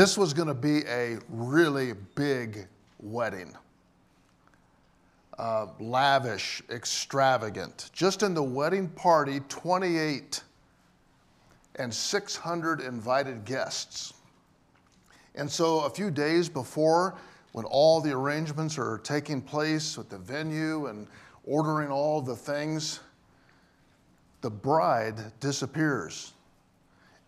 [0.00, 2.66] This was going to be a really big
[3.00, 3.54] wedding.
[5.38, 7.90] Uh, lavish, extravagant.
[7.92, 10.42] Just in the wedding party, 28
[11.76, 14.14] and 600 invited guests.
[15.34, 17.18] And so, a few days before,
[17.52, 21.06] when all the arrangements are taking place with the venue and
[21.44, 23.00] ordering all the things,
[24.40, 26.32] the bride disappears.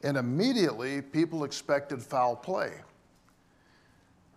[0.03, 2.73] And immediately, people expected foul play.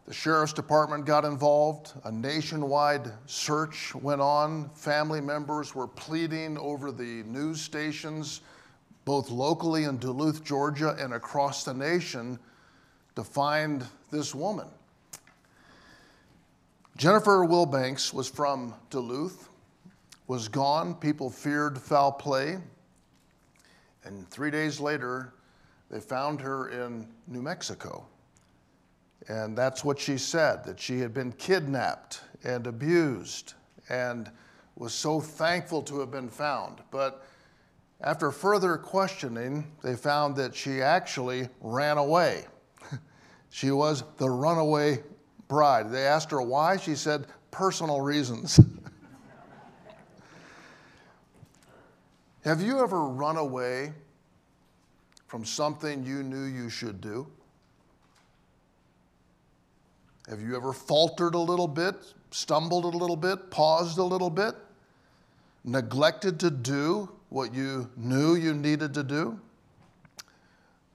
[0.08, 1.94] The sheriff's department got involved.
[2.04, 4.70] A nationwide search went on.
[4.70, 8.42] Family members were pleading over the news stations,
[9.04, 12.38] both locally in Duluth, Georgia, and across the nation,
[13.16, 14.68] to find this woman.
[16.98, 19.50] Jennifer Wilbanks was from Duluth,
[20.28, 20.94] was gone.
[20.94, 22.58] People feared foul play.
[24.04, 25.34] And three days later,
[25.90, 28.06] they found her in New Mexico.
[29.28, 33.54] And that's what she said that she had been kidnapped and abused
[33.90, 34.30] and
[34.76, 36.82] was so thankful to have been found.
[36.92, 37.26] But
[38.02, 42.46] after further questioning, they found that she actually ran away.
[43.50, 45.02] she was the runaway
[45.48, 45.92] bride.
[45.92, 46.78] They asked her why.
[46.78, 48.60] She said, personal reasons.
[52.44, 53.94] Have you ever run away
[55.36, 57.28] from something you knew you should do?
[60.30, 64.56] Have you ever faltered a little bit, stumbled a little bit, paused a little bit,
[65.66, 69.38] neglected to do what you knew you needed to do,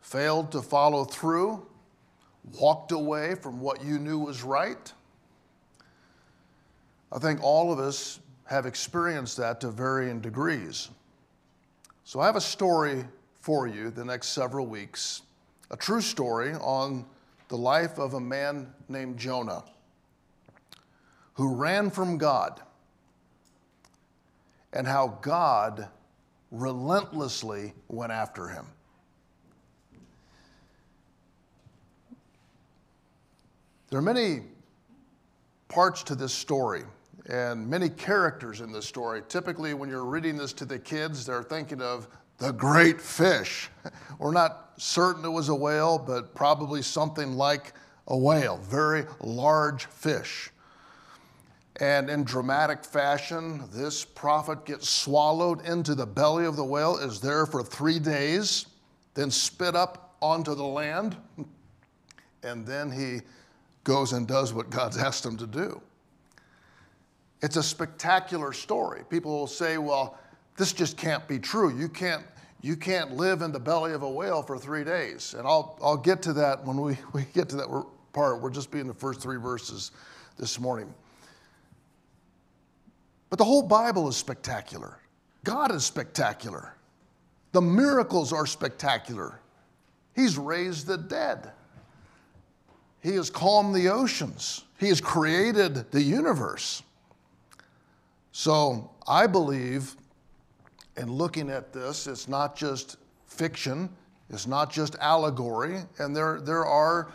[0.00, 1.66] failed to follow through,
[2.58, 4.90] walked away from what you knew was right?
[7.12, 10.88] I think all of us have experienced that to varying degrees.
[12.04, 13.04] So I have a story
[13.40, 15.22] for you the next several weeks,
[15.70, 17.04] a true story on
[17.48, 19.64] the life of a man named Jonah
[21.34, 22.60] who ran from God
[24.72, 25.88] and how God
[26.50, 28.66] relentlessly went after him.
[33.88, 34.42] There are many
[35.68, 36.84] parts to this story
[37.26, 39.22] and many characters in this story.
[39.28, 42.06] Typically, when you're reading this to the kids, they're thinking of
[42.40, 43.68] the great fish.
[44.18, 47.74] We're not certain it was a whale, but probably something like
[48.08, 50.50] a whale, very large fish.
[51.76, 57.20] And in dramatic fashion, this prophet gets swallowed into the belly of the whale, is
[57.20, 58.66] there for three days,
[59.14, 61.16] then spit up onto the land,
[62.42, 63.20] and then he
[63.84, 65.80] goes and does what God's asked him to do.
[67.42, 69.02] It's a spectacular story.
[69.08, 70.18] People will say, well,
[70.60, 71.74] this just can't be true.
[71.74, 72.22] You can't,
[72.60, 75.32] you can't live in the belly of a whale for three days.
[75.32, 78.42] And I'll, I'll get to that when we, we get to that part.
[78.42, 79.90] We're just being the first three verses
[80.38, 80.92] this morning.
[83.30, 84.98] But the whole Bible is spectacular.
[85.44, 86.74] God is spectacular.
[87.52, 89.40] The miracles are spectacular.
[90.14, 91.52] He's raised the dead.
[93.02, 94.64] He has calmed the oceans.
[94.78, 96.82] He has created the universe.
[98.32, 99.96] So I believe
[101.00, 102.96] in looking at this, it's not just
[103.26, 103.88] fiction,
[104.28, 107.10] it's not just allegory, and there, there are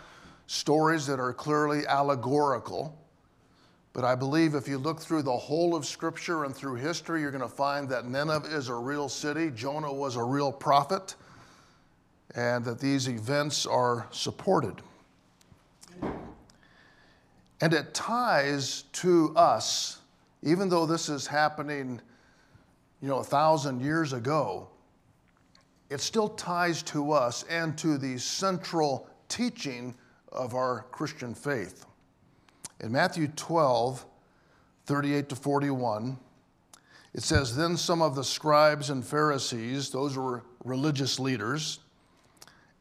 [0.47, 2.97] stories that are clearly allegorical.
[3.94, 7.31] But I believe if you look through the whole of Scripture and through history, you're
[7.31, 11.16] going to find that Nineveh is a real city, Jonah was a real prophet,
[12.35, 14.81] and that these events are supported.
[17.62, 20.00] And it ties to us
[20.46, 22.00] even though this is happening,
[23.01, 24.69] you know, a thousand years ago,
[25.89, 29.95] it still ties to us and to the central teaching
[30.31, 31.85] of our Christian faith.
[32.79, 34.05] In Matthew 12,
[34.85, 36.17] 38 to 41,
[37.13, 41.79] it says, Then some of the scribes and Pharisees, those were religious leaders,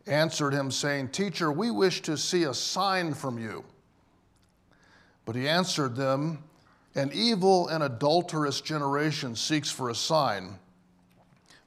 [0.07, 3.65] answered him, saying, Teacher, we wish to see a sign from you.
[5.25, 6.43] But he answered them,
[6.95, 10.59] an evil and adulterous generation seeks for a sign,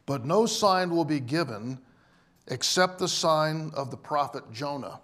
[0.05, 1.79] but no sign will be given
[2.47, 5.01] except the sign of the prophet Jonah.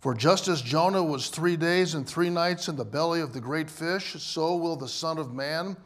[0.00, 3.40] For just as Jonah was three days and three nights in the belly of the
[3.40, 5.76] great fish, so will the Son of Man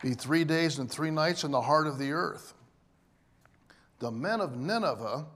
[0.00, 2.54] be three days and three nights in the heart of the earth.
[3.98, 5.26] The men of Nineveh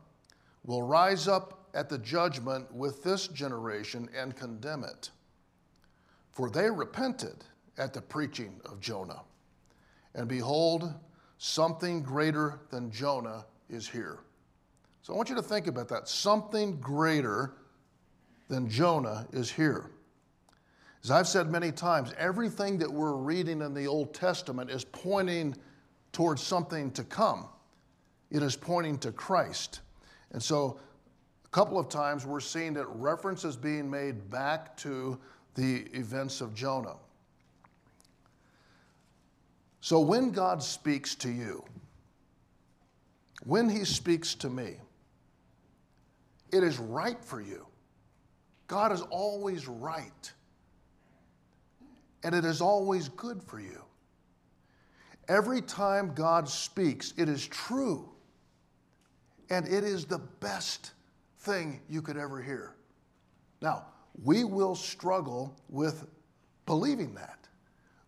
[0.64, 5.10] will rise up at the judgment with this generation and condemn it
[6.38, 7.34] for they repented
[7.78, 9.22] at the preaching of Jonah.
[10.14, 10.94] And behold,
[11.38, 14.20] something greater than Jonah is here.
[15.02, 16.08] So I want you to think about that.
[16.08, 17.54] Something greater
[18.46, 19.90] than Jonah is here.
[21.02, 25.56] As I've said many times, everything that we're reading in the Old Testament is pointing
[26.12, 27.48] towards something to come.
[28.30, 29.80] It is pointing to Christ.
[30.30, 30.78] And so
[31.44, 35.18] a couple of times we're seeing that reference is being made back to
[35.58, 36.94] the events of Jonah.
[39.80, 41.64] So when God speaks to you,
[43.44, 44.76] when he speaks to me,
[46.52, 47.66] it is right for you.
[48.68, 50.32] God is always right.
[52.22, 53.82] And it is always good for you.
[55.26, 58.08] Every time God speaks, it is true.
[59.50, 60.92] And it is the best
[61.40, 62.76] thing you could ever hear.
[63.60, 63.86] Now,
[64.22, 66.06] we will struggle with
[66.66, 67.38] believing that.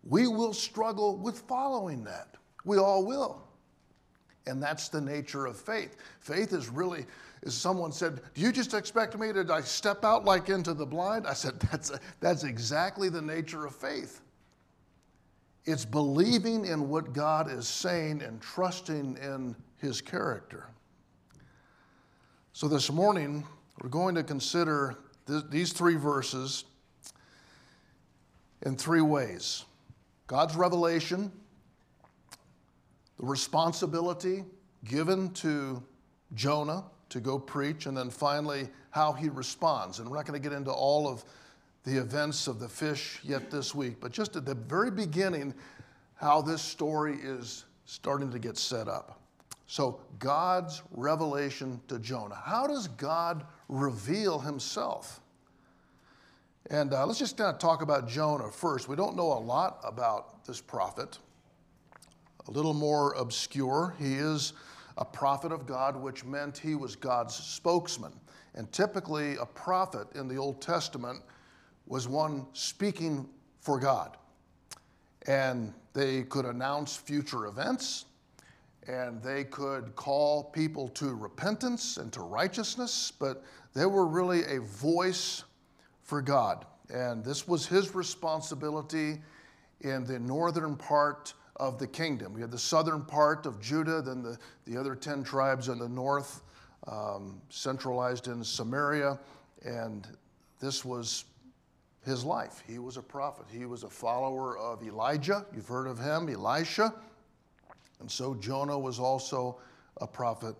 [0.03, 2.35] We will struggle with following that.
[2.65, 3.47] We all will.
[4.47, 5.97] And that's the nature of faith.
[6.19, 7.05] Faith is really,
[7.45, 10.85] as someone said, Do you just expect me to I step out like into the
[10.85, 11.27] blind?
[11.27, 14.21] I said, That's, that's exactly the nature of faith.
[15.65, 20.67] It's believing in what God is saying and trusting in his character.
[22.53, 23.45] So this morning,
[23.81, 24.97] we're going to consider
[25.27, 26.65] th- these three verses
[28.63, 29.65] in three ways
[30.27, 31.31] God's revelation,
[33.19, 34.43] the responsibility
[34.85, 35.83] given to
[36.33, 39.99] Jonah to go preach, and then finally, how he responds.
[39.99, 41.23] And we're not going to get into all of
[41.83, 45.53] the events of the fish yet this week, but just at the very beginning,
[46.15, 49.20] how this story is starting to get set up.
[49.71, 52.35] So, God's revelation to Jonah.
[52.35, 55.21] How does God reveal himself?
[56.69, 58.89] And uh, let's just kind of talk about Jonah first.
[58.89, 61.19] We don't know a lot about this prophet,
[62.49, 63.95] a little more obscure.
[63.97, 64.51] He is
[64.97, 68.11] a prophet of God, which meant he was God's spokesman.
[68.55, 71.21] And typically, a prophet in the Old Testament
[71.87, 73.25] was one speaking
[73.61, 74.17] for God.
[75.27, 78.03] And they could announce future events,
[78.87, 83.43] and they could call people to repentance and to righteousness, but
[83.73, 85.43] they were really a voice
[86.01, 86.65] for God.
[86.89, 89.21] And this was his responsibility
[89.81, 92.33] in the northern part of the kingdom.
[92.33, 95.87] We had the southern part of Judah, then the, the other 10 tribes in the
[95.87, 96.41] north,
[96.87, 99.19] um, centralized in Samaria.
[99.63, 100.07] And
[100.59, 101.25] this was
[102.03, 102.63] his life.
[102.67, 105.45] He was a prophet, he was a follower of Elijah.
[105.55, 106.93] You've heard of him, Elisha.
[108.01, 109.59] And so Jonah was also
[109.97, 110.55] a prophet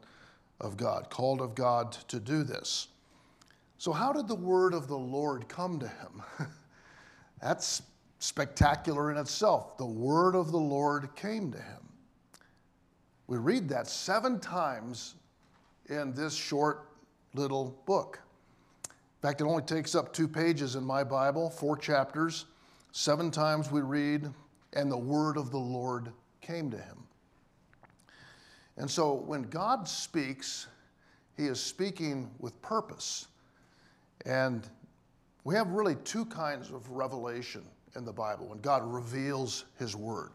[0.62, 2.88] of God, called of God to do this.
[3.78, 6.22] So, how did the word of the Lord come to him?
[7.42, 7.82] That's
[8.20, 9.78] spectacular in itself.
[9.78, 11.90] The word of the Lord came to him.
[13.26, 15.16] We read that seven times
[15.90, 16.90] in this short
[17.34, 18.20] little book.
[18.86, 22.46] In fact, it only takes up two pages in my Bible, four chapters.
[22.92, 24.30] Seven times we read,
[24.74, 26.12] and the word of the Lord
[26.42, 27.08] came to him.
[28.82, 30.66] And so when God speaks,
[31.38, 33.28] he is speaking with purpose.
[34.26, 34.68] And
[35.44, 37.62] we have really two kinds of revelation
[37.96, 40.32] in the Bible when God reveals his word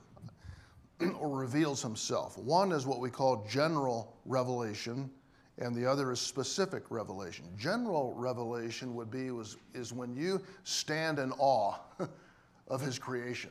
[1.19, 2.38] or reveals himself.
[2.38, 5.10] One is what we call general revelation,
[5.58, 7.47] and the other is specific revelation.
[7.59, 11.75] General revelation would be was, is when you stand in awe
[12.68, 13.50] of his creation.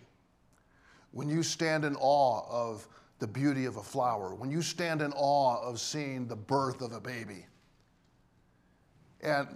[1.11, 2.87] When you stand in awe of
[3.19, 6.91] the beauty of a flower, when you stand in awe of seeing the birth of
[6.91, 7.45] a baby.
[9.21, 9.47] And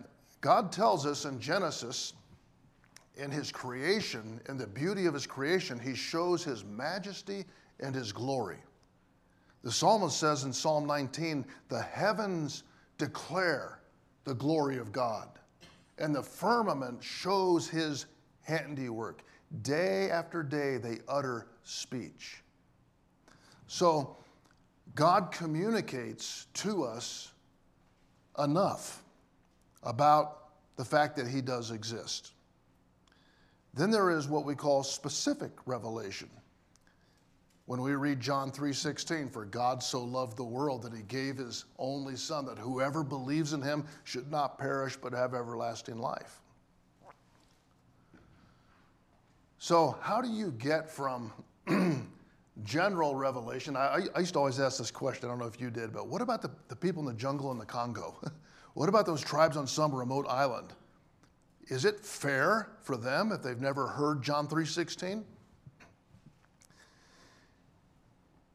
[0.41, 2.13] God tells us in Genesis,
[3.17, 7.43] in his creation, in the beauty of his creation, he shows his majesty
[7.81, 8.59] and his glory.
[9.63, 12.63] The psalmist says in Psalm 19, the heavens
[12.97, 13.81] declare
[14.23, 15.27] the glory of God,
[15.97, 18.05] and the firmament shows his
[18.41, 19.23] handiwork.
[19.61, 22.41] Day after day, they utter speech.
[23.69, 24.17] So,
[24.95, 27.31] God communicates to us
[28.39, 29.03] enough
[29.83, 32.31] about the fact that he does exist.
[33.75, 36.31] Then there is what we call specific revelation.
[37.67, 41.65] When we read John 3:16, for God so loved the world that he gave his
[41.77, 46.41] only son that whoever believes in him should not perish but have everlasting life.
[49.59, 51.31] So, how do you get from
[52.69, 53.75] general revelation?
[53.75, 56.07] I, I, used to always ask this question, I don't know if you did, but
[56.07, 58.19] what about the, the people in the jungle in the Congo?
[58.75, 60.73] what about those tribes on some remote island?
[61.67, 65.23] Is it fair for them if they've never heard John 3:16?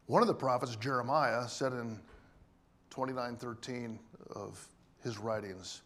[0.06, 1.98] One of the prophets, Jeremiah, said in
[2.90, 3.98] 29:13
[4.34, 4.64] of
[5.02, 5.82] his writings.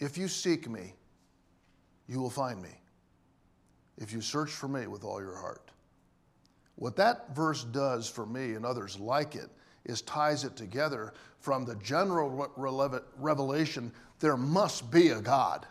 [0.00, 0.94] If you seek me,
[2.08, 2.80] you will find me.
[3.96, 5.70] If you search for me with all your heart.
[6.78, 9.50] What that verse does for me and others like it
[9.84, 12.50] is ties it together from the general
[13.16, 15.66] revelation there must be a God.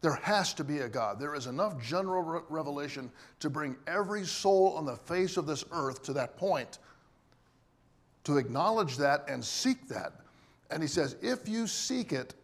[0.00, 1.18] There has to be a God.
[1.18, 6.02] There is enough general revelation to bring every soul on the face of this earth
[6.04, 6.78] to that point,
[8.24, 10.12] to acknowledge that and seek that.
[10.70, 12.34] And he says, if you seek it,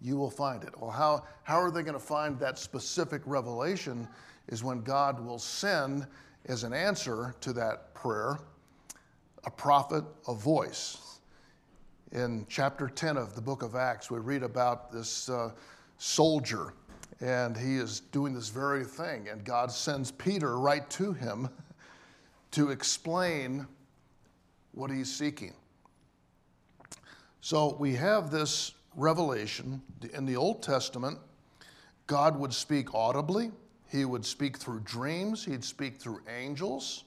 [0.00, 0.78] you will find it.
[0.78, 4.08] Well, how, how are they going to find that specific revelation?
[4.48, 6.06] Is when God will send,
[6.46, 8.38] as an answer to that prayer,
[9.44, 11.18] a prophet, a voice.
[12.12, 15.52] In chapter 10 of the book of Acts, we read about this uh,
[15.98, 16.74] soldier,
[17.20, 21.48] and he is doing this very thing, and God sends Peter right to him
[22.52, 23.66] to explain
[24.72, 25.54] what he's seeking.
[27.40, 29.80] So we have this revelation
[30.12, 31.18] in the Old Testament.
[32.06, 33.50] God would speak audibly,
[33.90, 37.04] He would speak through dreams, He'd speak through angels.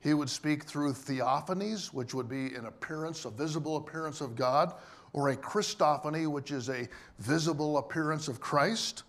[0.00, 4.74] He would speak through theophanies, which would be an appearance, a visible appearance of God,
[5.12, 6.88] or a Christophany, which is a
[7.20, 9.04] visible appearance of Christ.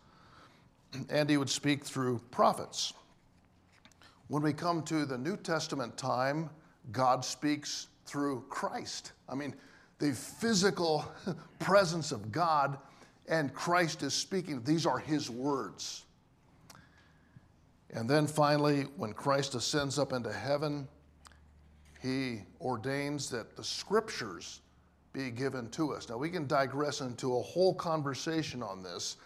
[1.10, 2.94] And he would speak through prophets.
[4.28, 6.50] When we come to the New Testament time,
[6.92, 9.14] God speaks through Christ.
[9.28, 9.56] I mean,
[9.98, 11.06] the physical
[11.60, 12.78] presence of God
[13.28, 14.62] and Christ is speaking.
[14.64, 16.06] These are his words.
[17.94, 20.88] And then finally, when Christ ascends up into heaven,
[22.02, 24.62] he ordains that the scriptures
[25.14, 26.10] be given to us.
[26.10, 29.18] Now, we can digress into a whole conversation on this.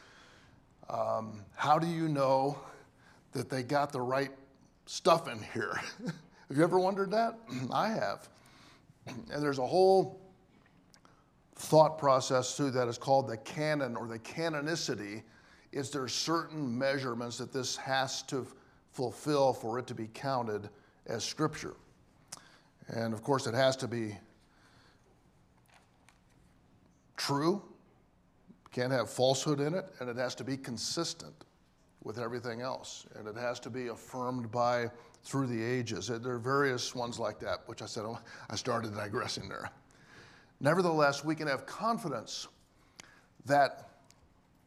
[0.90, 2.60] Um, how do you know
[3.32, 4.32] that they got the right
[4.86, 5.80] stuff in here?
[6.06, 7.40] have you ever wondered that?
[7.72, 8.30] I have.
[9.32, 10.20] And there's a whole
[11.56, 15.24] thought process too that is called the canon or the canonicity
[15.72, 18.48] is there certain measurements that this has to
[18.98, 20.70] fulfill for it to be counted
[21.06, 21.76] as scripture.
[22.88, 24.18] And of course, it has to be
[27.16, 27.62] true,
[28.72, 31.46] can't have falsehood in it, and it has to be consistent
[32.04, 33.06] with everything else.
[33.16, 34.90] And it has to be affirmed by
[35.24, 36.08] through the ages.
[36.08, 38.18] There are various ones like that, which I said, oh,
[38.50, 39.70] I started digressing there.
[40.60, 42.48] Nevertheless, we can have confidence
[43.46, 43.90] that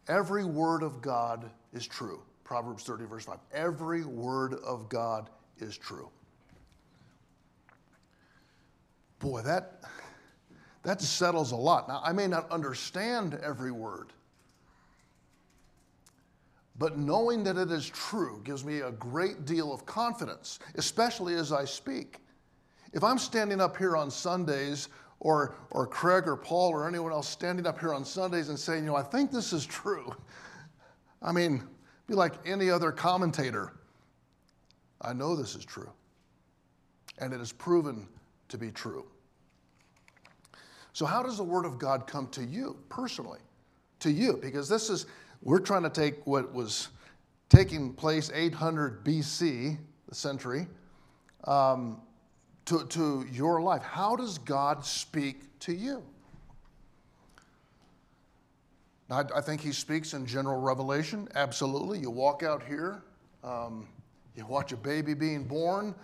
[0.07, 2.23] every word of God is true.
[2.51, 3.39] Proverbs 30, verse 5.
[3.55, 5.31] Every word of God
[5.61, 6.09] is true.
[9.21, 9.85] Boy, that,
[10.83, 11.87] that settles a lot.
[11.87, 14.09] Now, I may not understand every word,
[16.77, 21.53] but knowing that it is true gives me a great deal of confidence, especially as
[21.53, 22.19] I speak.
[22.93, 24.89] If I'm standing up here on Sundays,
[25.21, 28.83] or, or Craig or Paul or anyone else standing up here on Sundays and saying,
[28.83, 30.13] you know, I think this is true.
[31.23, 31.63] I mean,
[32.11, 33.73] be like any other commentator.
[35.01, 35.89] I know this is true.
[37.19, 38.09] And it is proven
[38.49, 39.07] to be true.
[40.93, 43.39] So, how does the Word of God come to you personally?
[44.01, 44.39] To you?
[44.43, 45.07] Because this is,
[45.43, 46.89] we're trying to take what was
[47.49, 50.67] taking place 800 BC, the century,
[51.45, 52.01] um,
[52.65, 53.83] to, to your life.
[53.83, 56.03] How does God speak to you?
[59.11, 61.99] I, I think He speaks in general revelation, absolutely.
[61.99, 63.03] You walk out here,
[63.43, 63.89] um,
[64.37, 65.95] you watch a baby being born.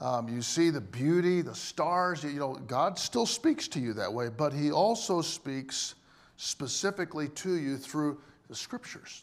[0.00, 2.24] Um, you see the beauty, the stars.
[2.24, 5.94] You know, God still speaks to you that way, but He also speaks
[6.36, 9.22] specifically to you through the scriptures.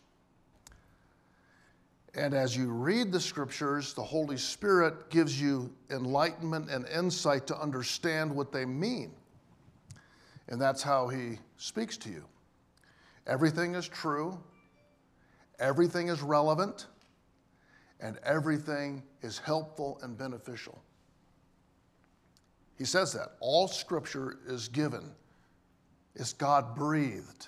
[2.15, 7.57] And as you read the scriptures, the Holy Spirit gives you enlightenment and insight to
[7.57, 9.11] understand what they mean.
[10.47, 12.25] And that's how He speaks to you.
[13.27, 14.39] Everything is true,
[15.59, 16.87] everything is relevant,
[17.99, 20.81] and everything is helpful and beneficial.
[22.77, 23.33] He says that.
[23.39, 25.11] All scripture is given,
[26.15, 27.47] it's God breathed,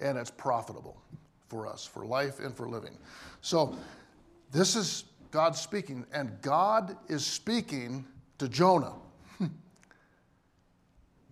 [0.00, 1.00] and it's profitable
[1.48, 2.98] for us, for life and for living.
[3.40, 3.76] So,
[4.50, 8.04] this is God speaking, and God is speaking
[8.38, 8.94] to Jonah.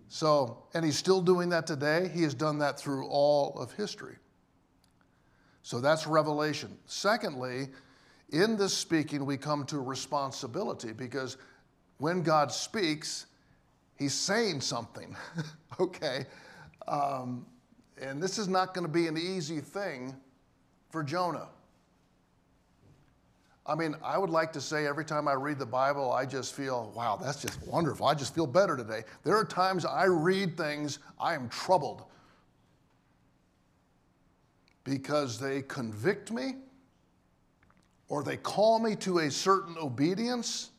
[0.09, 2.09] So, and he's still doing that today.
[2.13, 4.15] He has done that through all of history.
[5.63, 6.77] So that's revelation.
[6.85, 7.67] Secondly,
[8.29, 11.37] in this speaking, we come to responsibility because
[11.97, 13.25] when God speaks,
[13.97, 15.15] he's saying something,
[15.79, 16.25] okay?
[16.87, 17.45] Um,
[17.99, 20.15] and this is not going to be an easy thing
[20.89, 21.49] for Jonah.
[23.67, 26.53] I mean, I would like to say every time I read the Bible, I just
[26.53, 28.05] feel, wow, that's just wonderful.
[28.05, 29.03] I just feel better today.
[29.23, 32.03] There are times I read things, I am troubled
[34.85, 36.55] because they convict me
[38.07, 40.69] or they call me to a certain obedience.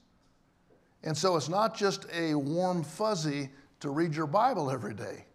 [1.02, 5.26] And so it's not just a warm fuzzy to read your Bible every day,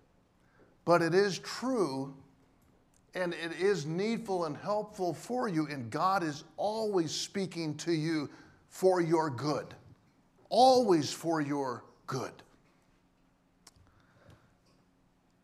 [0.86, 2.16] but it is true
[3.16, 8.30] and it is needful and helpful for you, and God is always speaking to you
[8.70, 9.68] for your good.
[10.50, 12.32] Always for your good.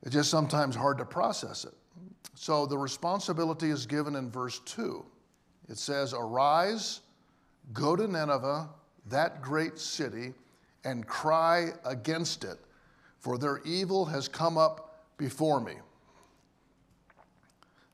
[0.02, 1.74] It's just sometimes hard to process it.
[2.34, 5.06] So the responsibility is given in verse 2.
[5.68, 7.02] It says, Arise,
[7.74, 8.70] go to Nineveh,
[9.10, 10.34] that great city,
[10.86, 12.58] and cry against it,
[13.20, 15.74] for their evil has come up before me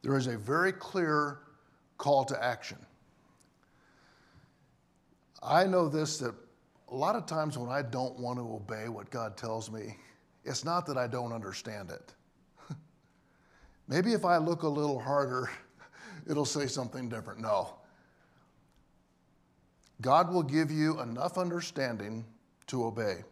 [0.05, 1.39] there is a very clear
[1.97, 2.77] call to action.
[5.41, 6.35] I know this that
[6.89, 9.97] a lot of times when I don't want to obey what God tells me,
[10.43, 12.13] it's not that I don't understand it.
[13.87, 15.49] Maybe if I look a little harder,
[16.29, 17.39] it'll say something different.
[17.41, 17.73] No.
[20.01, 22.23] God will give you enough understanding
[22.67, 23.23] to obey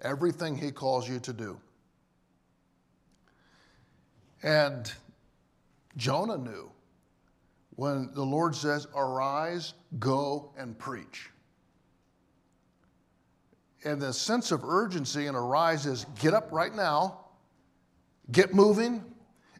[0.00, 1.60] everything He calls you to do.
[4.42, 4.90] And
[5.96, 6.70] Jonah knew
[7.76, 11.30] when the Lord says, Arise, go and preach.
[13.84, 17.24] And the sense of urgency in arise is get up right now,
[18.30, 19.04] get moving,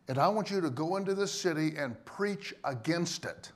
[0.09, 3.51] and I want you to go into this city and preach against it.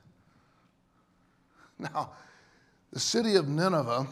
[1.79, 2.13] Now,
[2.93, 4.07] the city of Nineveh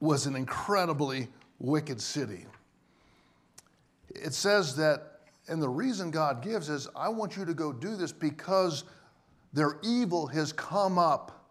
[0.00, 2.46] was an incredibly wicked city.
[4.14, 5.13] It says that
[5.48, 8.84] and the reason God gives is, I want you to go do this because
[9.52, 11.50] their evil has come up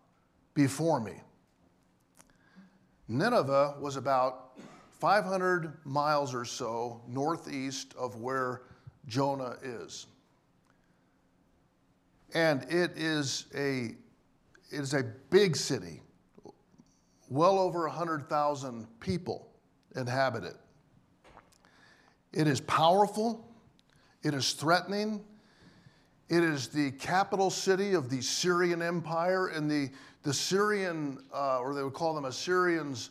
[0.53, 1.21] before me.
[3.07, 4.57] Nineveh was about
[4.99, 8.63] 500 miles or so northeast of where
[9.07, 10.07] Jonah is.
[12.33, 13.95] And it is a,
[14.71, 16.01] it is a big city.
[17.29, 19.49] Well over 100,000 people
[19.95, 20.55] inhabit it.
[22.31, 23.52] It is powerful.
[24.23, 25.21] It is threatening.
[26.29, 29.91] It is the capital city of the Syrian Empire, and the,
[30.23, 33.09] the Syrian, uh, or they would call them Assyrians,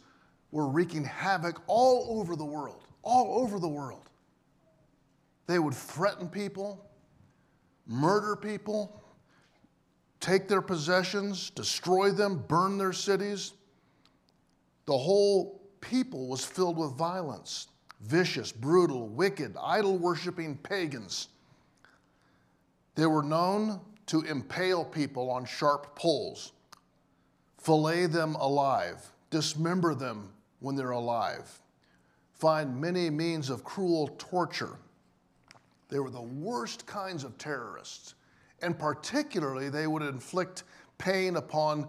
[0.51, 4.09] were wreaking havoc all over the world, all over the world.
[5.47, 6.85] They would threaten people,
[7.87, 9.03] murder people,
[10.21, 13.53] take their possessions, destroy them, burn their cities.
[14.87, 17.69] The whole people was filled with violence
[18.03, 21.29] vicious, brutal, wicked, idol worshiping pagans.
[22.95, 26.53] They were known to impale people on sharp poles,
[27.59, 31.61] fillet them alive, dismember them when they're alive,
[32.35, 34.79] find many means of cruel torture.
[35.89, 38.15] They were the worst kinds of terrorists,
[38.63, 40.65] and particularly they would inflict
[40.99, 41.89] pain upon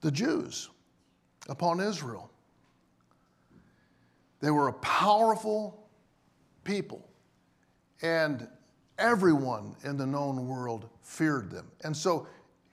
[0.00, 0.70] the Jews,
[1.48, 2.30] upon Israel.
[4.40, 5.88] They were a powerful
[6.64, 7.08] people,
[8.02, 8.46] and
[8.98, 11.70] everyone in the known world feared them.
[11.84, 12.26] And so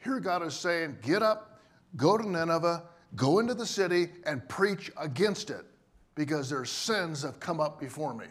[0.04, 1.60] here God is saying, Get up,
[1.96, 2.84] go to Nineveh,
[3.16, 5.66] go into the city, and preach against it
[6.14, 8.28] because their sins have come up before me.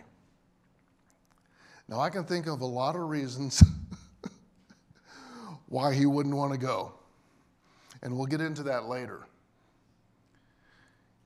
[1.89, 3.63] Now, I can think of a lot of reasons
[5.69, 6.95] why he wouldn't want to go.
[8.03, 9.27] And we'll get into that later.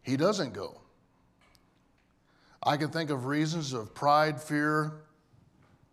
[0.03, 0.81] He doesn't go.
[2.63, 5.03] I can think of reasons of pride, fear,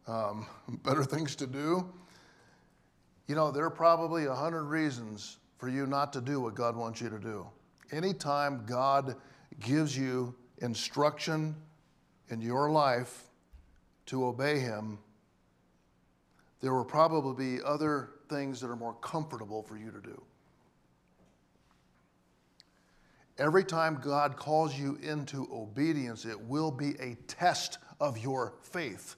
[0.08, 0.48] um,
[0.84, 1.92] better things to do.
[3.28, 6.76] You know, there are probably a hundred reasons for you not to do what God
[6.76, 7.48] wants you to do.
[7.92, 9.16] Anytime God
[9.60, 11.56] gives you instruction
[12.30, 13.24] in your life
[14.08, 15.00] to obey Him,
[16.62, 20.22] there will probably be other things that are more comfortable for you to do.
[23.38, 29.16] Every time God calls you into obedience, it will be a test of your faith.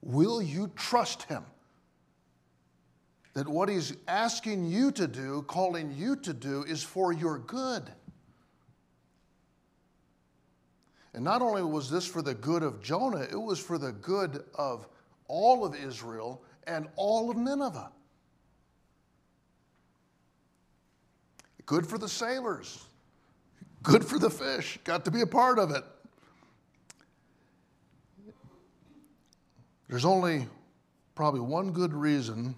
[0.00, 1.44] Will you trust Him?
[3.34, 7.90] That what He's asking you to do, calling you to do, is for your good.
[11.12, 14.44] And not only was this for the good of Jonah, it was for the good
[14.54, 14.88] of
[15.28, 17.90] all of Israel and all of Nineveh.
[21.66, 22.86] Good for the sailors
[23.82, 24.78] Good for the fish.
[24.84, 25.84] Got to be a part of it.
[29.88, 30.46] There's only
[31.14, 32.54] probably one good reason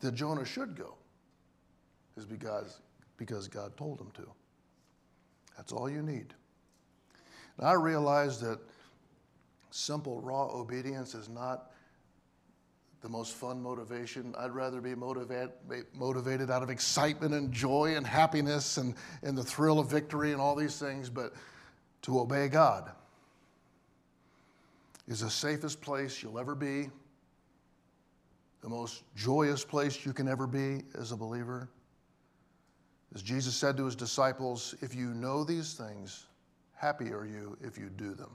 [0.00, 0.94] that Jonah should go.
[2.16, 2.80] is because,
[3.16, 4.26] because God told him to.
[5.56, 6.34] That's all you need.
[7.58, 8.58] And I realize that
[9.70, 11.70] simple, raw obedience is not
[13.02, 14.34] the most fun motivation.
[14.38, 15.50] I'd rather be motivate,
[15.94, 20.40] motivated out of excitement and joy and happiness and, and the thrill of victory and
[20.40, 21.34] all these things, but
[22.02, 22.90] to obey God
[25.08, 26.88] is the safest place you'll ever be,
[28.62, 31.68] the most joyous place you can ever be as a believer.
[33.14, 36.26] As Jesus said to his disciples, if you know these things,
[36.74, 38.30] happy are you if you do them.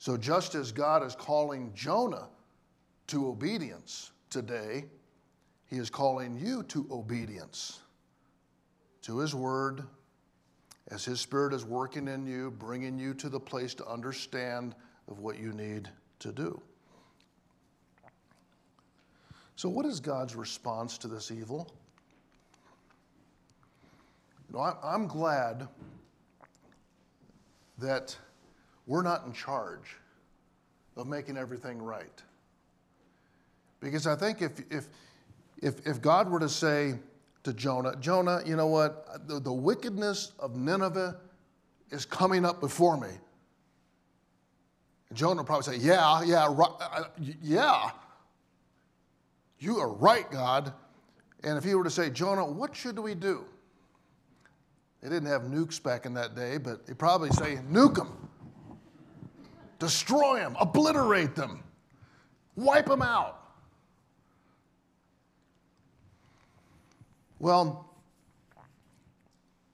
[0.00, 2.26] So, just as God is calling Jonah
[3.08, 4.86] to obedience today,
[5.66, 7.80] he is calling you to obedience
[9.02, 9.82] to his word
[10.88, 14.74] as his spirit is working in you, bringing you to the place to understand
[15.06, 15.86] of what you need
[16.20, 16.58] to do.
[19.54, 21.70] So, what is God's response to this evil?
[24.48, 25.68] You know, I'm glad
[27.76, 28.16] that
[28.86, 29.96] we're not in charge
[30.96, 32.22] of making everything right.
[33.80, 34.88] Because I think if, if,
[35.62, 36.94] if, if God were to say
[37.44, 39.26] to Jonah, Jonah, you know what?
[39.26, 41.16] The, the wickedness of Nineveh
[41.90, 43.08] is coming up before me.
[45.08, 47.04] And Jonah would probably say, Yeah, yeah, right, uh, uh,
[47.42, 47.90] yeah.
[49.58, 50.72] You are right, God.
[51.42, 53.44] And if he were to say, Jonah, what should we do?
[55.02, 58.29] They didn't have nukes back in that day, but he'd probably say, Nuke them
[59.80, 61.64] destroy them, obliterate them,
[62.54, 63.38] wipe them out.
[67.40, 67.90] Well,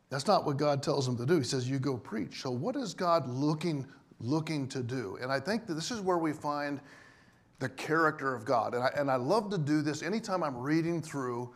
[0.08, 1.38] that's not what God tells them to do.
[1.38, 2.40] He says, You go preach.
[2.40, 3.86] So, what is God looking,
[4.20, 5.18] looking to do?
[5.20, 6.80] And I think that this is where we find
[7.58, 8.74] the character of God.
[8.74, 11.52] And I, and I love to do this anytime I'm reading through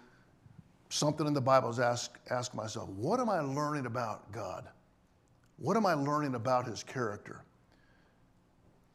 [0.89, 4.69] something in the Bible, is ask, ask myself, What am I learning about God?
[5.59, 7.45] What am I learning about His character?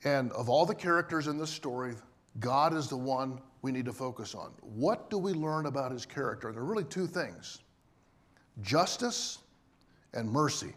[0.05, 1.95] And of all the characters in this story,
[2.39, 4.51] God is the one we need to focus on.
[4.61, 6.51] What do we learn about his character?
[6.51, 7.59] There are really two things
[8.61, 9.39] justice
[10.13, 10.73] and mercy.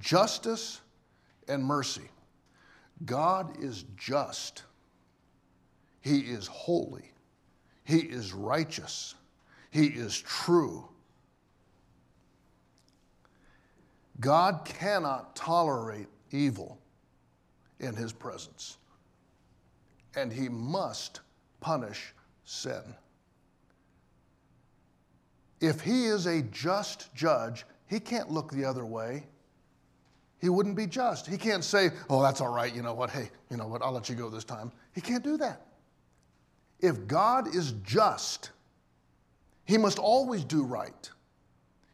[0.00, 0.80] Justice
[1.48, 2.10] and mercy.
[3.04, 4.64] God is just,
[6.00, 7.12] He is holy,
[7.84, 9.14] He is righteous,
[9.70, 10.88] He is true.
[14.18, 16.78] God cannot tolerate evil
[17.80, 18.78] in his presence.
[20.14, 21.20] And he must
[21.60, 22.82] punish sin.
[25.60, 29.26] If he is a just judge, he can't look the other way.
[30.38, 31.26] He wouldn't be just.
[31.26, 33.92] He can't say, oh, that's all right, you know what, hey, you know what, I'll
[33.92, 34.70] let you go this time.
[34.94, 35.62] He can't do that.
[36.80, 38.50] If God is just,
[39.64, 41.10] he must always do right.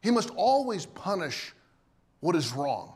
[0.02, 1.54] He must always punish
[2.20, 2.94] what is wrong.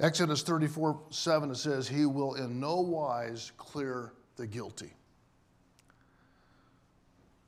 [0.00, 4.92] Exodus 34 7, it says, He will in no wise clear the guilty.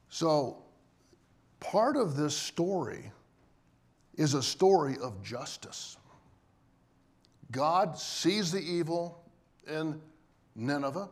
[0.09, 0.63] So,
[1.59, 3.11] part of this story
[4.17, 5.97] is a story of justice.
[7.51, 9.23] God sees the evil
[9.67, 10.01] in
[10.55, 11.09] Nineveh,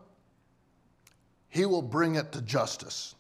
[1.49, 3.15] He will bring it to justice.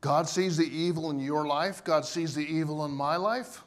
[0.00, 3.64] God sees the evil in your life, God sees the evil in my life.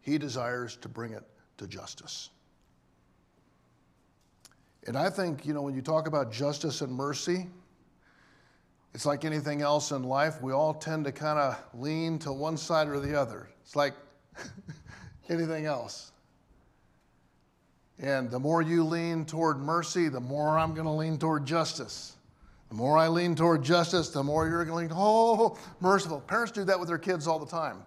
[0.00, 1.24] He desires to bring it
[1.58, 2.30] to justice.
[4.86, 7.46] And I think, you know, when you talk about justice and mercy,
[8.94, 10.42] it's like anything else in life.
[10.42, 13.50] We all tend to kind of lean to one side or the other.
[13.62, 13.94] It's like
[15.28, 16.12] anything else.
[17.98, 22.16] And the more you lean toward mercy, the more I'm going to lean toward justice.
[22.70, 26.20] The more I lean toward justice, the more you're going to lean, oh, merciful.
[26.20, 27.84] Parents do that with their kids all the time.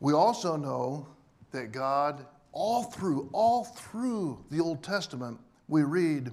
[0.00, 1.06] We also know
[1.52, 6.32] that God, all through, all through the Old Testament, we read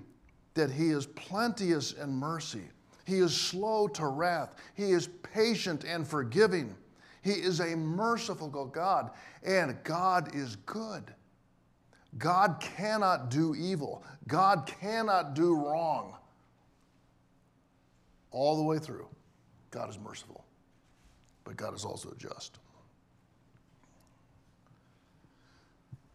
[0.54, 2.64] that He is plenteous in mercy.
[3.06, 4.56] He is slow to wrath.
[4.74, 6.76] He is patient and forgiving.
[7.22, 9.12] He is a merciful God,
[9.44, 11.14] and God is good.
[12.18, 14.04] God cannot do evil.
[14.28, 16.16] God cannot do wrong.
[18.32, 19.08] All the way through,
[19.72, 20.46] God is merciful,
[21.44, 22.60] but God is also just.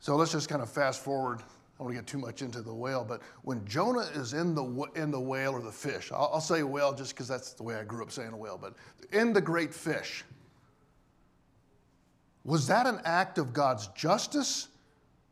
[0.03, 1.39] So let's just kind of fast forward.
[1.39, 1.45] I
[1.79, 4.65] don't want to get too much into the whale, but when Jonah is in the,
[4.97, 7.77] in the whale or the fish, I'll, I'll say whale just because that's the way
[7.77, 8.75] I grew up saying a whale, but
[9.13, 10.25] in the great fish,
[12.45, 14.67] Was that an act of God's justice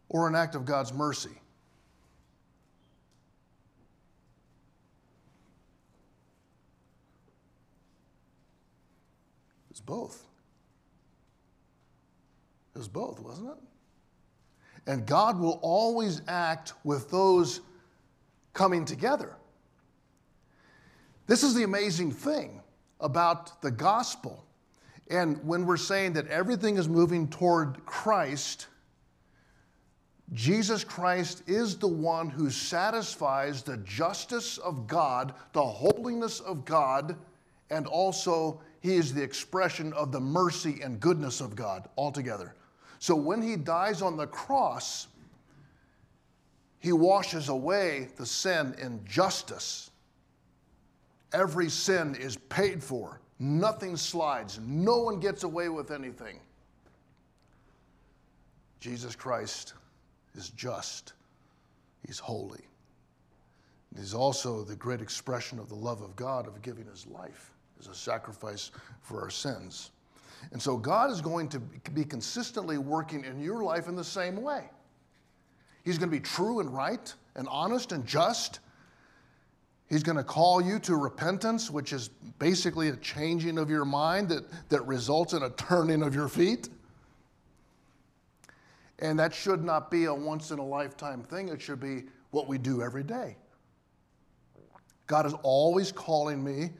[0.08, 1.30] or an act of God's mercy?
[1.30, 1.36] It
[9.70, 10.22] was both.
[12.76, 13.69] It was both, wasn't it?
[14.90, 17.60] And God will always act with those
[18.54, 19.36] coming together.
[21.28, 22.60] This is the amazing thing
[22.98, 24.44] about the gospel.
[25.08, 28.66] And when we're saying that everything is moving toward Christ,
[30.32, 37.14] Jesus Christ is the one who satisfies the justice of God, the holiness of God,
[37.70, 42.56] and also he is the expression of the mercy and goodness of God altogether.
[43.00, 45.08] So when he dies on the cross,
[46.78, 49.90] he washes away the sin in justice.
[51.32, 53.20] Every sin is paid for.
[53.38, 54.60] Nothing slides.
[54.62, 56.40] No one gets away with anything.
[58.80, 59.72] Jesus Christ
[60.34, 61.14] is just.
[62.06, 62.64] He's holy.
[63.96, 67.86] He's also the great expression of the love of God of giving his life as
[67.88, 69.90] a sacrifice for our sins.
[70.52, 74.42] And so God is going to be consistently working in your life in the same
[74.42, 74.70] way.
[75.84, 78.60] He's going to be true and right and honest and just.
[79.88, 84.28] He's going to call you to repentance, which is basically a changing of your mind
[84.28, 86.68] that, that results in a turning of your feet.
[89.00, 92.46] And that should not be a once in a lifetime thing, it should be what
[92.46, 93.36] we do every day.
[95.06, 96.70] God is always calling me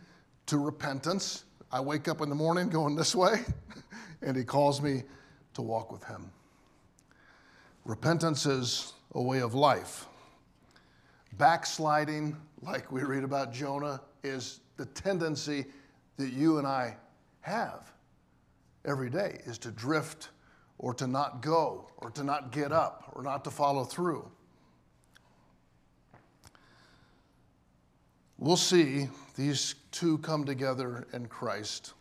[0.46, 1.44] to repentance.
[1.72, 3.44] I wake up in the morning going this way,
[4.22, 5.04] and He calls me
[5.54, 6.30] to walk with Him.
[7.85, 10.06] Repentance is a way of life.
[11.38, 15.64] Backsliding, like we read about Jonah, is the tendency
[16.16, 16.96] that you and I
[17.40, 17.92] have
[18.85, 20.30] every day is to drift
[20.78, 24.28] or to not go or to not get up or not to follow through.
[28.40, 31.92] We'll see these two come together in Christ.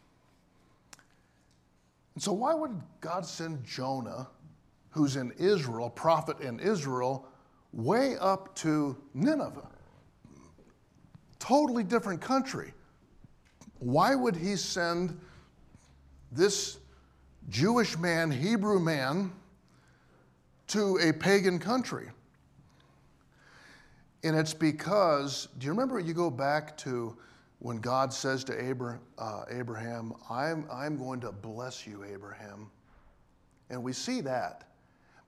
[2.16, 4.28] And so, why would God send Jonah
[4.92, 7.28] who's in Israel, a prophet in Israel,
[7.74, 9.70] way up to Nineveh.
[11.38, 12.74] Totally different country.
[13.80, 15.20] Why would he send
[16.32, 16.78] this
[17.50, 19.32] Jewish man, Hebrew man,
[20.68, 22.10] to a pagan country?
[24.24, 27.18] And it's because, do you remember you go back to
[27.60, 32.70] when God says to uh, Abraham, I'm, I'm going to bless you, Abraham?
[33.70, 34.66] And we see that.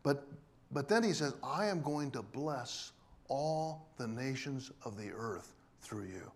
[0.03, 0.27] But,
[0.71, 2.91] but then he says, I am going to bless
[3.27, 6.31] all the nations of the earth through you.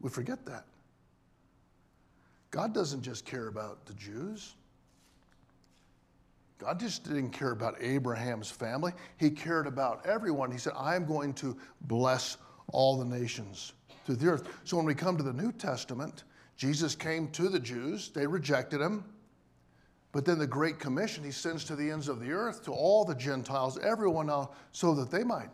[0.00, 0.64] We forget that.
[2.50, 4.54] God doesn't just care about the Jews.
[6.58, 8.92] God just didn't care about Abraham's family.
[9.18, 10.50] He cared about everyone.
[10.50, 12.38] He said, I am going to bless
[12.68, 14.48] all the nations through the earth.
[14.64, 16.24] So when we come to the New Testament,
[16.56, 19.04] Jesus came to the Jews, they rejected him.
[20.12, 23.04] But then the Great Commission he sends to the ends of the earth, to all
[23.04, 25.50] the Gentiles, everyone else, so that they might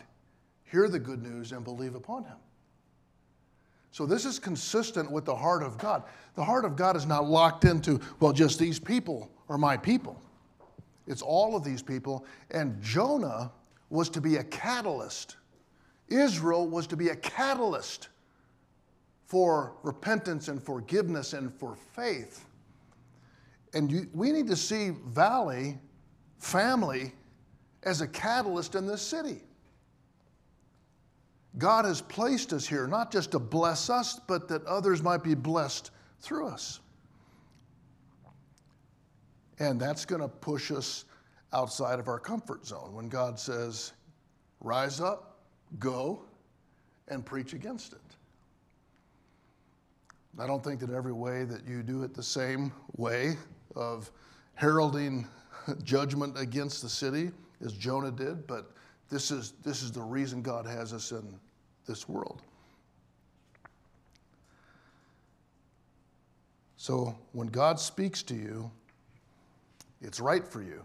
[0.71, 2.37] hear the good news and believe upon him.
[3.91, 6.05] So this is consistent with the heart of God.
[6.37, 10.23] The heart of God is not locked into, well, just these people are my people.
[11.07, 12.25] It's all of these people.
[12.51, 13.53] And Jonah
[13.91, 15.37] was to be a catalyst.
[16.09, 18.09] Israel was to be a catalyst
[19.27, 22.47] for repentance and forgiveness and for faith.
[23.75, 25.79] And you, we need to see Valley
[26.39, 27.13] family
[27.85, 29.43] as a catalyst in this city.
[31.59, 35.35] God has placed us here not just to bless us, but that others might be
[35.35, 36.81] blessed through us.
[39.59, 41.05] And that's going to push us
[41.53, 43.93] outside of our comfort zone when God says,
[44.61, 45.39] rise up,
[45.79, 46.23] go,
[47.09, 48.01] and preach against it.
[50.39, 53.37] I don't think that every way that you do it the same way
[53.77, 54.11] of
[54.55, 55.27] heralding
[55.85, 57.31] judgment against the city
[57.65, 58.73] as Jonah did, but
[59.11, 61.39] this is, this is the reason God has us in
[61.87, 62.43] this world.
[66.77, 68.71] So when God speaks to you,
[70.03, 70.85] it's right for you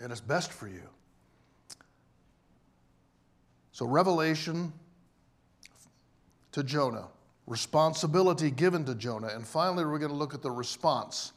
[0.00, 0.88] and it's best for you.
[3.72, 4.72] So, revelation
[6.52, 7.08] to Jonah
[7.46, 9.28] responsibility given to Jonah.
[9.28, 11.32] And finally, we're going to look at the response.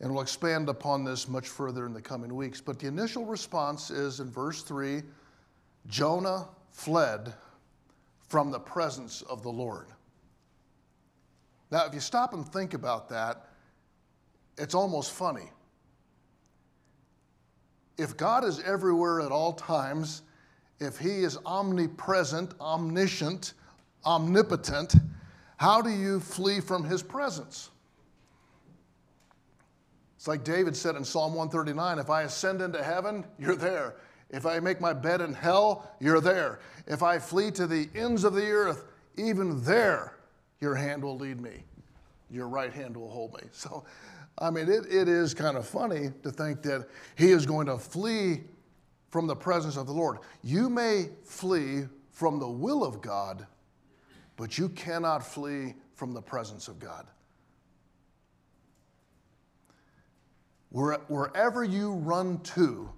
[0.00, 2.60] And we'll expand upon this much further in the coming weeks.
[2.60, 5.02] But the initial response is in verse 3
[5.88, 7.32] Jonah fled
[8.28, 9.86] from the presence of the Lord.
[11.70, 13.45] Now, if you stop and think about that,
[14.58, 15.50] it's almost funny.
[17.98, 20.22] If God is everywhere at all times,
[20.80, 23.54] if He is omnipresent, omniscient,
[24.04, 24.96] omnipotent,
[25.56, 27.70] how do you flee from His presence?
[30.16, 33.96] It's like David said in Psalm 139 if I ascend into heaven, you're there.
[34.28, 36.58] If I make my bed in hell, you're there.
[36.86, 38.84] If I flee to the ends of the earth,
[39.16, 40.16] even there,
[40.60, 41.62] your hand will lead me.
[42.28, 43.48] Your right hand will hold me.
[43.52, 43.84] So,
[44.38, 47.78] I mean, it, it is kind of funny to think that he is going to
[47.78, 48.42] flee
[49.10, 50.18] from the presence of the Lord.
[50.42, 53.46] You may flee from the will of God,
[54.36, 57.06] but you cannot flee from the presence of God.
[60.70, 62.90] Wherever you run to,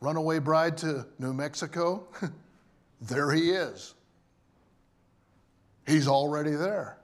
[0.00, 2.06] runaway bride to New Mexico,
[3.00, 3.94] there he is.
[5.88, 6.98] He's already there.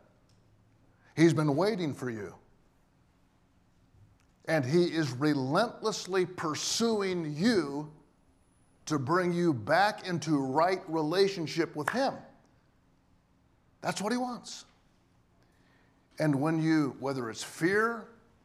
[1.16, 2.34] He's been waiting for you.
[4.46, 7.90] And he is relentlessly pursuing you
[8.86, 12.14] to bring you back into right relationship with him.
[13.80, 14.64] That's what he wants.
[16.18, 18.04] And when you, whether it's fear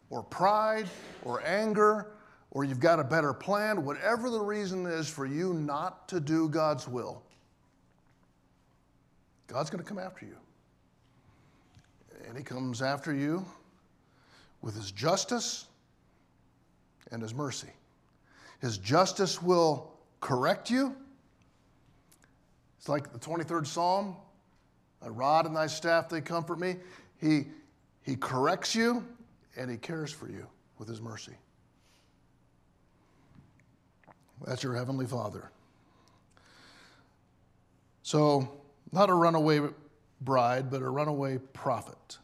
[0.09, 0.87] or pride
[1.23, 2.07] or anger
[2.51, 6.49] or you've got a better plan, whatever the reason is for you not to do
[6.49, 7.21] God's will,
[9.47, 10.35] God's going to come after you.
[12.27, 13.45] And He comes after you
[14.61, 15.68] with His justice
[17.11, 17.71] and His mercy.
[18.61, 20.95] His justice will correct you.
[22.77, 24.15] It's like the 23rd Psalm
[25.01, 26.75] Thy rod and thy staff, they comfort me.
[27.21, 27.47] He,
[28.01, 29.05] he corrects you
[29.57, 30.45] and he cares for you
[30.77, 31.33] with his mercy.
[34.45, 35.51] That's your Heavenly Father.
[38.03, 38.47] So,
[38.91, 39.61] not a runaway
[40.21, 42.17] bride, but a runaway prophet.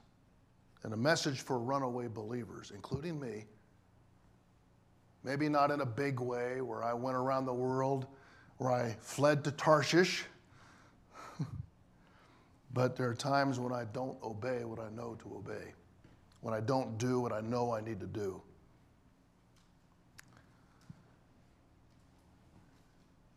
[0.84, 3.46] And a message for runaway believers, including me.
[5.26, 8.06] Maybe not in a big way where I went around the world,
[8.58, 10.24] where I fled to Tarshish.
[12.74, 15.74] but there are times when I don't obey what I know to obey,
[16.42, 18.40] when I don't do what I know I need to do.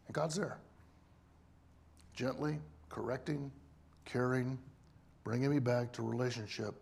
[0.06, 0.58] And God's there,
[2.12, 2.58] gently
[2.90, 3.50] correcting,
[4.04, 4.58] caring,
[5.24, 6.74] bringing me back to relationship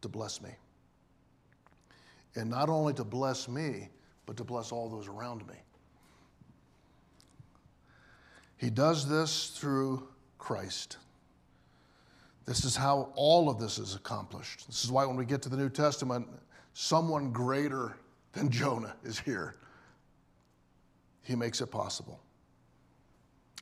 [0.00, 0.50] to bless me.
[2.36, 3.88] And not only to bless me,
[4.26, 5.54] but to bless all those around me.
[8.56, 10.98] He does this through Christ.
[12.46, 14.66] This is how all of this is accomplished.
[14.66, 16.28] This is why when we get to the New Testament,
[16.72, 17.96] someone greater
[18.32, 19.56] than Jonah is here.
[21.22, 22.20] He makes it possible.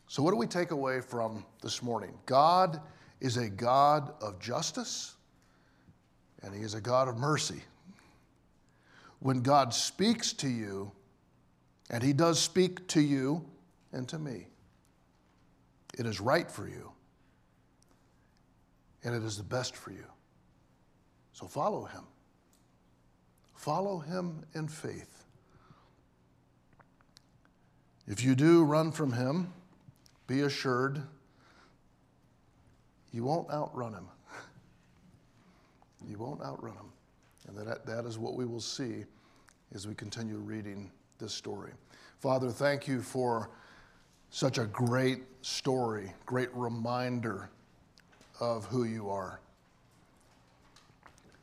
[0.09, 2.13] So, what do we take away from this morning?
[2.27, 2.81] God
[3.21, 5.15] is a God of justice,
[6.43, 7.63] and He is a God of mercy.
[9.23, 10.93] When God speaks to you,
[11.91, 13.45] and He does speak to you
[13.93, 14.47] and to me,
[15.99, 16.91] it is right for you,
[19.05, 20.07] and it is the best for you.
[21.33, 22.05] So, follow Him.
[23.55, 25.23] Follow Him in faith.
[28.07, 29.53] If you do run from him,
[30.27, 31.03] be assured
[33.13, 34.09] you won't outrun him.
[36.09, 36.93] you won't outrun him.
[37.49, 39.05] And that, that is what we will see
[39.75, 41.73] as we continue reading this story.
[42.19, 43.51] Father, thank you for
[44.31, 47.51] such a great story, great reminder
[48.41, 49.41] of who you are.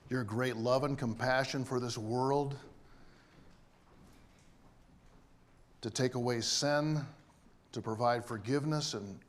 [0.09, 2.55] Your great love and compassion for this world
[5.81, 6.99] to take away sin,
[7.71, 9.19] to provide forgiveness and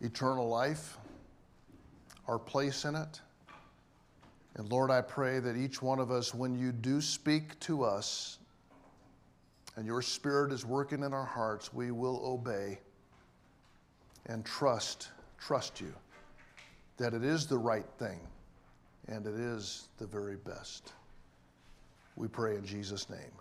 [0.00, 0.98] eternal life,
[2.26, 3.20] our place in it.
[4.56, 8.38] And Lord, I pray that each one of us, when you do speak to us
[9.76, 12.78] and your Spirit is working in our hearts, we will obey
[14.26, 15.92] and trust, trust you
[16.96, 18.20] that it is the right thing
[19.08, 20.92] and it is the very best.
[22.16, 23.32] We pray in Jesus' name.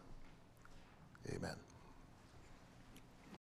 [1.34, 1.56] Amen.